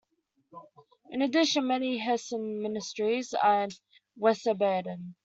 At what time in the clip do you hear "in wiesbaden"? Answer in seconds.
3.65-5.13